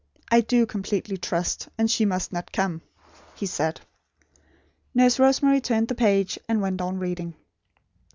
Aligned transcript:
"I 0.31 0.41
do 0.41 0.65
completely 0.65 1.15
trust; 1.15 1.69
and 1.77 1.91
she 1.91 2.05
must 2.05 2.33
not 2.33 2.51
come," 2.51 2.81
he 3.35 3.45
said. 3.45 3.81
Nurse 4.95 5.19
Rosemary 5.19 5.61
turned 5.61 5.89
the 5.89 5.93
page, 5.93 6.39
and 6.49 6.59
went 6.59 6.81
on 6.81 6.97
reading. 6.97 7.35